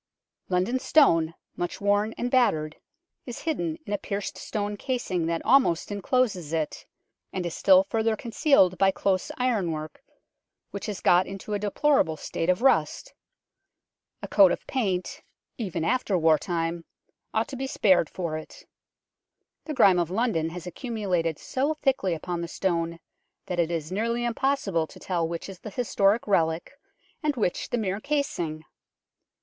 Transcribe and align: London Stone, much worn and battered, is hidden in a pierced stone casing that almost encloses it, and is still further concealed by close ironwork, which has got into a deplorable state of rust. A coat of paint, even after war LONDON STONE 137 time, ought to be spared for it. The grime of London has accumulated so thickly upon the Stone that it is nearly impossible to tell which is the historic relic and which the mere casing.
London 0.49 0.79
Stone, 0.79 1.35
much 1.55 1.79
worn 1.79 2.15
and 2.17 2.31
battered, 2.31 2.77
is 3.27 3.41
hidden 3.41 3.77
in 3.85 3.93
a 3.93 3.99
pierced 3.99 4.35
stone 4.35 4.75
casing 4.75 5.27
that 5.27 5.45
almost 5.45 5.91
encloses 5.91 6.53
it, 6.53 6.87
and 7.31 7.45
is 7.45 7.53
still 7.53 7.83
further 7.83 8.15
concealed 8.15 8.79
by 8.79 8.89
close 8.89 9.31
ironwork, 9.37 10.01
which 10.71 10.87
has 10.87 11.01
got 11.01 11.27
into 11.27 11.53
a 11.53 11.59
deplorable 11.59 12.17
state 12.17 12.49
of 12.49 12.63
rust. 12.63 13.13
A 14.23 14.27
coat 14.27 14.51
of 14.51 14.65
paint, 14.65 15.21
even 15.59 15.85
after 15.85 16.17
war 16.17 16.31
LONDON 16.41 16.41
STONE 16.45 16.55
137 17.29 17.29
time, 17.29 17.39
ought 17.39 17.47
to 17.49 17.55
be 17.55 17.67
spared 17.67 18.09
for 18.09 18.39
it. 18.39 18.65
The 19.65 19.75
grime 19.75 19.99
of 19.99 20.09
London 20.09 20.49
has 20.49 20.65
accumulated 20.65 21.37
so 21.37 21.75
thickly 21.75 22.15
upon 22.15 22.41
the 22.41 22.47
Stone 22.47 22.99
that 23.45 23.59
it 23.59 23.69
is 23.69 23.91
nearly 23.91 24.25
impossible 24.25 24.87
to 24.87 24.99
tell 24.99 25.27
which 25.27 25.47
is 25.47 25.59
the 25.59 25.69
historic 25.69 26.25
relic 26.25 26.71
and 27.21 27.35
which 27.35 27.69
the 27.69 27.77
mere 27.77 27.99
casing. 27.99 28.63